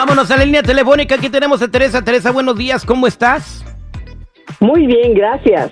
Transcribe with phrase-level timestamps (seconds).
[0.00, 1.16] Vámonos a la línea telefónica.
[1.16, 2.00] Aquí tenemos a Teresa.
[2.00, 2.86] Teresa, buenos días.
[2.86, 3.62] ¿Cómo estás?
[4.58, 5.70] Muy bien, gracias.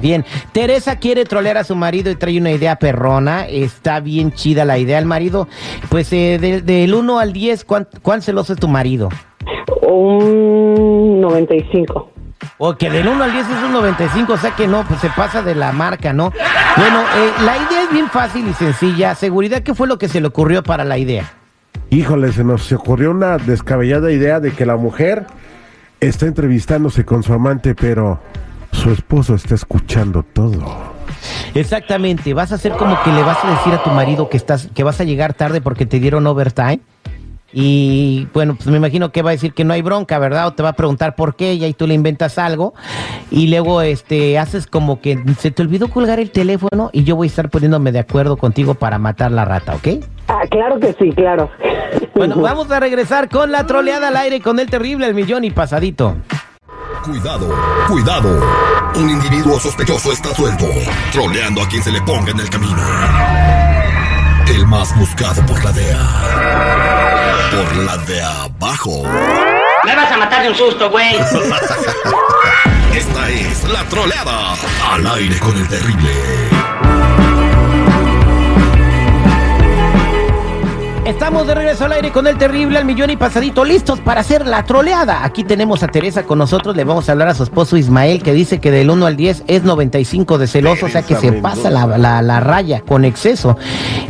[0.00, 0.24] Bien.
[0.52, 3.44] Teresa quiere trolear a su marido y trae una idea perrona.
[3.48, 5.00] Está bien chida la idea.
[5.00, 5.48] El marido,
[5.88, 9.08] pues eh, de- del 1 al 10, ¿cuán, cuán celoso es tu marido?
[9.82, 12.12] Un 95.
[12.58, 15.10] O que del 1 al 10 es un 95, o sea que no, pues se
[15.10, 16.32] pasa de la marca, ¿no?
[16.76, 19.16] Bueno, eh, la idea es bien fácil y sencilla.
[19.16, 21.32] Seguridad, ¿qué fue lo que se le ocurrió para la idea?
[21.90, 25.26] Híjole, se nos ocurrió una descabellada idea de que la mujer
[26.00, 28.20] está entrevistándose con su amante, pero
[28.72, 30.94] su esposo está escuchando todo.
[31.54, 34.68] Exactamente, vas a hacer como que le vas a decir a tu marido que estás,
[34.74, 36.80] que vas a llegar tarde porque te dieron overtime.
[37.58, 40.48] Y bueno, pues me imagino que va a decir que no hay bronca, ¿verdad?
[40.48, 42.74] O te va a preguntar por qué, y ahí tú le inventas algo.
[43.30, 47.28] Y luego este haces como que se te olvidó colgar el teléfono y yo voy
[47.28, 50.04] a estar poniéndome de acuerdo contigo para matar la rata, ¿ok?
[50.28, 51.48] Ah, claro que sí, claro.
[52.14, 55.50] Bueno, vamos a regresar con la troleada al aire con el terrible el millón y
[55.50, 56.14] pasadito.
[57.06, 57.54] Cuidado,
[57.88, 58.38] cuidado.
[58.96, 60.66] Un individuo sospechoso está suelto,
[61.10, 63.65] troleando a quien se le ponga en el camino.
[64.46, 66.06] El más buscado por la DEA.
[67.50, 69.02] Por la de abajo.
[69.84, 71.14] Me vas a matar de un susto, güey.
[72.94, 74.54] Esta es la troleada.
[74.92, 76.85] Al aire con el terrible.
[81.06, 84.44] Estamos de regreso al aire con el terrible al millón y pasadito, listos para hacer
[84.44, 85.24] la troleada.
[85.24, 88.32] Aquí tenemos a Teresa con nosotros, le vamos a hablar a su esposo Ismael, que
[88.32, 91.70] dice que del 1 al 10 es 95 de celoso, o sea que se pasa
[91.70, 93.56] la, la- la raya con exceso.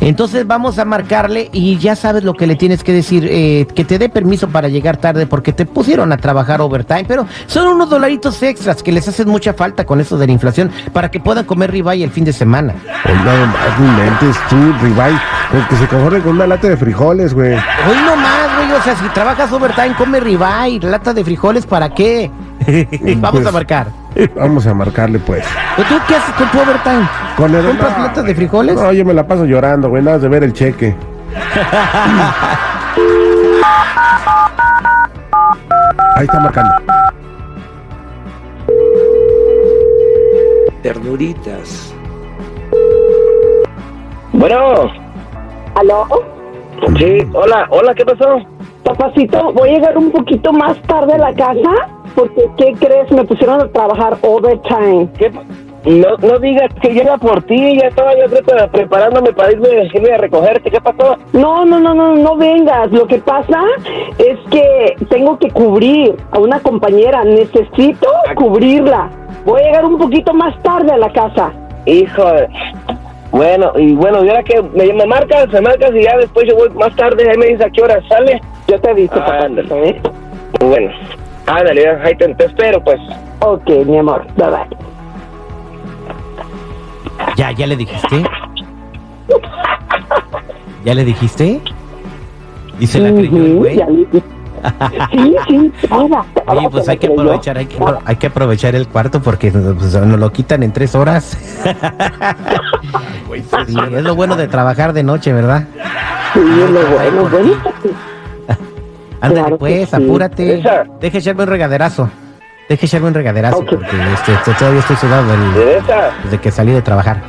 [0.00, 3.84] Entonces vamos a marcarle y ya sabes lo que le tienes que decir, eh, que
[3.84, 7.90] te dé permiso para llegar tarde porque te pusieron a trabajar overtime, pero son unos
[7.90, 11.44] dolaritos extras que les hacen mucha falta con eso de la inflación para que puedan
[11.44, 12.74] comer ribeye el fin de semana.
[13.04, 15.12] Más no inventes tú, Ribay,
[15.52, 17.52] porque se conforme con una lata de frijoles, güey.
[17.54, 18.72] Hoy no más, güey.
[18.78, 22.30] O sea, si trabajas overtime, come ribeye, lata de frijoles, ¿para qué?
[23.16, 23.86] Vamos Pues- a marcar.
[24.36, 25.44] Vamos a marcarle, pues.
[25.76, 27.08] ¿O ¿Tú qué haces con tu overtime?
[27.36, 28.76] Con el- ¿Compras no, latas de frijoles?
[28.76, 30.94] No, yo me la paso llorando, güey, nada más de ver el cheque.
[36.14, 36.72] Ahí está marcando.
[40.82, 41.92] ternuritas.
[44.32, 44.90] Bueno,
[45.74, 46.06] ¿Aló?
[46.98, 48.38] Sí, hola, hola, ¿qué pasó?
[48.84, 53.10] Papacito, voy a llegar un poquito más tarde a la casa porque, ¿qué crees?
[53.10, 55.08] Me pusieron a trabajar overtime.
[55.18, 55.30] ¿Qué
[55.86, 60.12] no, no digas que llega por ti, ya estaba yo pre- preparándome para irme, irme
[60.14, 61.16] a recogerte, ¿qué pasó?
[61.32, 62.90] No, no, no, no, no vengas.
[62.90, 63.60] Lo que pasa
[64.18, 67.22] es que tengo que cubrir a una compañera.
[67.22, 69.08] Necesito cubrirla.
[69.44, 71.52] Voy a llegar un poquito más tarde a la casa.
[71.84, 72.24] Hijo,
[73.30, 76.56] bueno, y bueno, y ahora que me, me marcas, me marcas y ya después yo
[76.56, 78.40] voy más tarde, ahí me dices a qué hora sale.
[78.68, 80.00] Yo te aviso, Ah, papacito, ¿eh?
[80.60, 80.90] Bueno,
[81.46, 82.98] ándale, ya, ahí te, te espero, pues.
[83.40, 84.26] Ok, mi amor.
[84.36, 84.76] Bye bye.
[87.36, 88.24] Ya, ya le dijiste.
[90.84, 91.60] ¿Ya le dijiste?
[92.78, 93.76] Y se la creyó el güey.
[95.10, 95.72] Sí, sí,
[96.46, 100.18] Oye, pues hay que aprovechar, hay que, hay que aprovechar el cuarto porque pues, nos
[100.18, 101.36] lo quitan en tres horas.
[103.66, 105.64] Sí, es lo bueno de trabajar de noche, ¿verdad?
[106.32, 107.52] Sí, es lo bueno, ti.
[109.20, 109.96] Ándale, Claro pues, sí.
[109.96, 110.46] apúrate.
[110.46, 110.84] Teresa.
[111.00, 112.10] Deja echarme un regaderazo.
[112.68, 115.82] Deja echarme un regaderazo porque este, este, todavía estoy sudado del-
[116.24, 117.22] desde que salí de trabajar.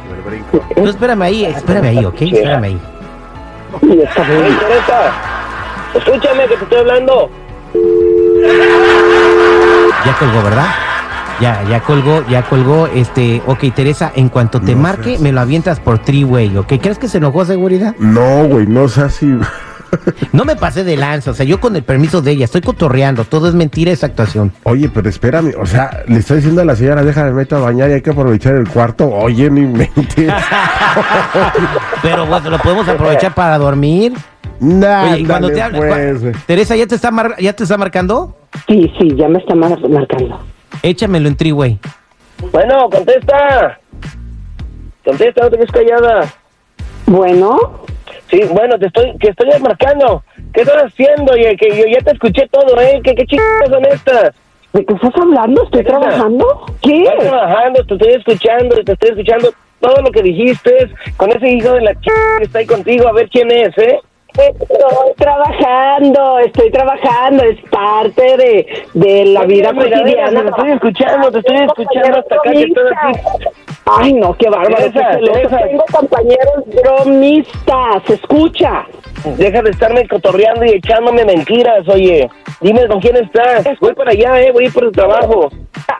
[0.75, 2.21] Tú espérame ahí, espérame ahí, ¿ok?
[2.21, 2.81] Espérame ahí.
[3.79, 5.11] Teresa,
[5.95, 7.29] escúchame que te estoy hablando.
[10.05, 10.65] Ya colgó, ¿verdad?
[11.39, 12.87] Ya, ya colgó, ya colgó.
[12.87, 16.73] Este, ok, Teresa, en cuanto te No marque, seas- me lo avientas por three-way, ¿ok?
[16.81, 17.95] ¿Crees que se enojó seguridad?
[17.99, 19.25] No, güey, no sé si.
[20.33, 23.23] No me pasé de lanza, o sea, yo con el permiso de ella, estoy cotorreando,
[23.23, 24.51] todo es mentira esa actuación.
[24.63, 27.89] Oye, pero espérame, o sea, le estoy diciendo a la señora, déjame meto a bañar
[27.91, 29.09] y hay que aprovechar el cuarto.
[29.09, 30.33] Oye, no inventes.
[32.01, 34.13] Pero bueno, lo podemos aprovechar para dormir.
[34.59, 36.33] Nah, Oye, cuando te habla, pues, güey.
[36.45, 38.35] Teresa, ¿ya te está mar- ya te está marcando?
[38.67, 40.39] Sí, sí, ya me está mar- marcando.
[40.83, 41.79] Échamelo en three-way.
[42.51, 43.79] Bueno, contesta.
[45.03, 46.33] Contesta, no te quedes callada.
[47.05, 47.85] Bueno,
[48.29, 50.21] Sí, bueno, te estoy, que estoy marcando.
[50.53, 51.31] ¿Qué estás haciendo?
[51.31, 52.99] Oye, que yo ya te escuché todo, ¿eh?
[53.01, 54.35] ¿Qué, qué chicas son estas?
[54.73, 55.63] ¿de qué estás hablando?
[55.63, 56.65] ¿Estoy trabajando?
[56.81, 57.03] ¿Qué?
[57.03, 61.73] Estoy trabajando, te estoy escuchando, te estoy escuchando todo lo que dijiste con ese hijo
[61.73, 62.07] de la ch...
[62.37, 63.99] que está ahí contigo, a ver quién es, ¿eh?
[64.37, 70.41] Estoy trabajando, estoy trabajando, es parte de, de la vida Oye, cotidiana.
[70.41, 73.45] Te estoy escuchando, te estoy escuchando hasta acá que estás así.
[73.85, 74.91] Ay, no, qué bárbaro.
[74.91, 78.85] Tengo compañeros bromistas, escucha.
[79.37, 82.29] deja de estarme cotorreando y echándome mentiras, oye.
[82.61, 83.65] Dime con quién estás.
[83.79, 85.49] Voy para allá, eh, voy a ir por el trabajo.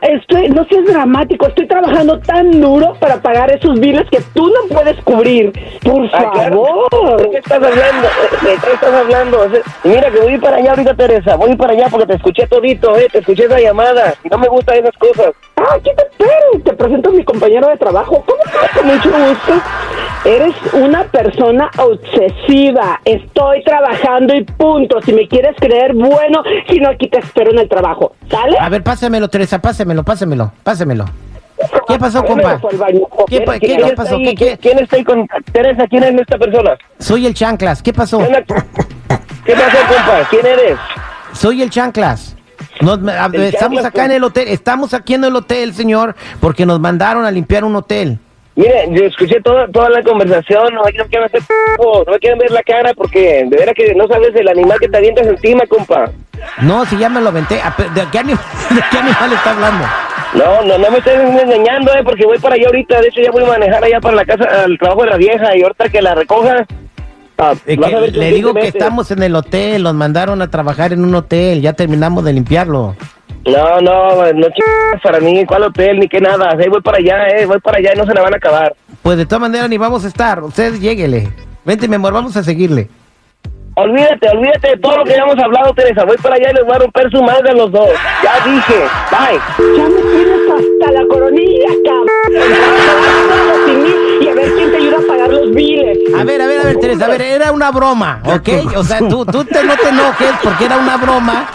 [0.02, 4.74] Estoy, no seas dramático, estoy trabajando tan duro para pagar esos biles que tú no
[4.74, 5.52] puedes cubrir.
[5.82, 6.64] Por Ah, claro.
[6.90, 7.22] favor.
[7.22, 8.08] ¿De qué estás hablando?
[8.42, 9.50] ¿De qué estás hablando?
[9.84, 11.36] Mira que voy para allá ahorita, Teresa.
[11.36, 13.08] Voy para allá porque te escuché todito, eh.
[13.10, 14.14] Te escuché esa llamada.
[14.22, 15.32] Y no me gustan esas cosas.
[15.56, 16.62] Ah, aquí te espero.
[16.64, 18.24] Te presento a mi compañero de trabajo.
[18.26, 18.70] ¿Cómo estás?
[18.76, 19.62] Con mucho gusto.
[20.24, 23.00] Eres una persona obsesiva.
[23.04, 25.00] Estoy trabajando y punto.
[25.02, 26.42] Si me quieres creer, bueno.
[26.68, 28.14] Si no, aquí te espero en el trabajo.
[28.30, 28.58] ¿Sale?
[28.58, 31.04] A ver, pásemelo, Teresa, pásemelo, pásemelo, pásemelo.
[31.88, 32.60] ¿Qué pasó, compa?
[33.28, 34.14] ¿Qué, pa- qué- ¿Quién pasó?
[34.16, 34.34] ahí?
[34.36, 35.86] ¿Qué- ¿Quién, está ahí con Teresa?
[35.88, 36.76] ¿Quién es esta persona?
[37.00, 38.18] Soy el Chanclas, ¿qué pasó?
[38.18, 40.28] ¿Qué pasó, compa?
[40.30, 40.78] ¿Quién eres?
[41.32, 42.36] Soy el Chanclas.
[42.80, 42.98] Nos-
[43.34, 47.30] estamos acá en el hotel, estamos aquí en el hotel, señor, porque nos mandaron a
[47.30, 48.18] limpiar un hotel.
[48.56, 51.42] Mire, yo escuché toda, toda la conversación, no, no quieren hacer
[51.78, 54.88] no me quieren ver la cara porque de veras que no sabes el animal que
[54.88, 56.10] te avientas encima, compa.
[56.62, 57.56] No, si ya me lo aventé.
[57.94, 58.36] ¿De qué, anim-
[58.70, 59.84] de qué animal está hablando?
[60.34, 63.30] No, no, no me estés engañando, eh, porque voy para allá ahorita, de hecho ya
[63.30, 66.02] voy a manejar allá para la casa, al trabajo de la vieja y ahorita que
[66.02, 66.66] la recoja.
[67.38, 71.04] Ah, Eh, que le digo que estamos en el hotel, nos mandaron a trabajar en
[71.04, 72.94] un hotel, ya terminamos de limpiarlo.
[73.46, 77.28] No, no, no chingas para mí, cuál hotel, ni qué nada, eh, voy para allá,
[77.28, 78.74] eh, voy para allá y no se la van a acabar.
[79.02, 81.28] Pues de todas maneras ni vamos a estar, usted lléguele.
[81.64, 82.88] Vente, mi amor, vamos a seguirle.
[83.80, 86.74] Olvídate, olvídate de todo lo que habíamos hablado, Teresa, voy para allá y les voy
[86.74, 87.88] a romper su madre a los dos.
[88.24, 88.74] Ya dije,
[89.12, 89.38] bye.
[89.76, 92.48] Ya me tienes hasta la coronilla, cabrón.
[93.66, 93.90] Sin mí,
[94.20, 95.96] Y a ver quién te ayuda a pagar los biles.
[96.18, 98.48] A ver, a ver, a ver, Teresa, a ver, era una broma, ¿ok?
[98.76, 101.46] O sea, tú, tú te, no te enojes porque era una broma.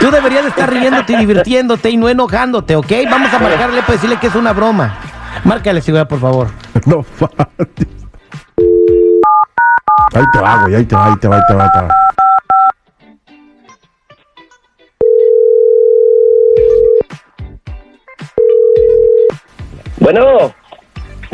[0.00, 2.92] Tú deberías de estar riéndote y divirtiéndote y no enojándote, ¿ok?
[3.10, 4.98] Vamos a marcarle para decirle que es una broma.
[5.44, 6.48] Márcale, seguridad, por favor.
[6.86, 7.88] No faltes.
[10.14, 11.80] Ahí te va, güey, ahí te va, ahí te va, ahí te va, ahí te
[11.80, 11.88] va.
[19.98, 20.54] Bueno,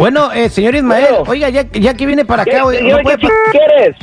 [0.02, 1.30] Bueno, eh, señor Ismael, Bueno.
[1.30, 3.96] oiga, ya, ya que viene para ¿qué, acá, ¿qué, no, qué puede, ch- quieres?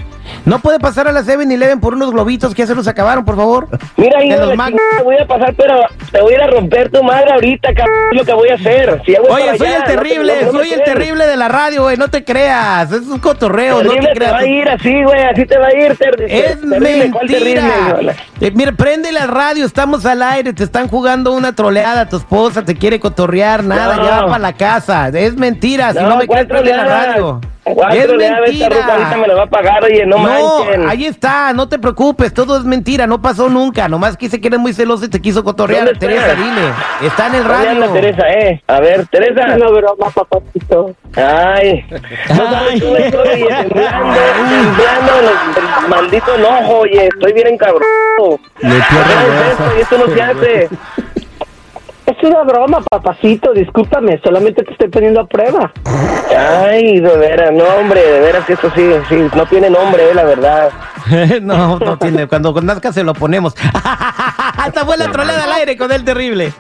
[0.46, 3.36] No puede pasar a la 7-Eleven por unos globitos que ya se nos acabaron, por
[3.36, 3.68] favor.
[3.98, 5.82] Mira, hijo de los chingada, voy a pasar, pero
[6.12, 9.02] te voy a ir a romper tu madre ahorita, cabrón, lo que voy a hacer.
[9.06, 11.38] Si ya voy Oye, soy allá, el no te- terrible, no- soy el terrible de
[11.38, 14.34] la radio, güey, no te creas, es un cotorreo, no Terrible te te creas.
[14.34, 15.96] va a ir así, güey, así te va a ir.
[15.98, 18.14] ter- Es terrible, ¿cuál terrible, mentira.
[18.42, 22.64] Eh, mira, prende la radio, estamos al aire, te están jugando una troleada, tu esposa
[22.64, 24.04] te quiere cotorrear, nada, No.
[24.06, 25.10] ya va para la casa.
[25.10, 27.42] Es mentira, si No, me ¿cuál crees, prende la radio.
[27.76, 29.28] ¿Cuál Es ruca ahorita me mentira.
[29.28, 30.90] la va a pagar, oye, no, manchen.
[30.90, 34.60] ahí está, no te preocupes, todo es mentira, no pasó nunca, nomás quise que eres
[34.60, 36.42] muy celoso y te quiso cotorrear, ¿Dónde Teresa, está?
[36.44, 36.62] dile,
[37.04, 37.94] está en el ¿Dónde anda radio.
[38.02, 38.64] Teresa, eh?
[38.68, 39.42] A ver, Teresa.
[39.48, 40.96] Es una broma, papacito.
[41.16, 41.86] Ay,
[42.30, 48.40] no sabes cómo estoy, oye, temblando, del maldito enojo, oye, estoy bien encabrado.
[48.60, 49.64] Le pierdo ¿Qué el esto?
[49.78, 50.70] Y esto no se hace.
[52.22, 53.54] Es una broma, papacito.
[53.54, 55.72] Discúlpame, solamente te estoy poniendo a prueba.
[56.38, 60.14] Ay, de veras, no, hombre, de veras que esto sí, sí, no tiene nombre, eh,
[60.14, 60.70] la verdad.
[61.42, 63.56] no, no tiene, cuando nazca se lo ponemos.
[64.68, 66.54] Esta fue la troleada al aire con el terrible.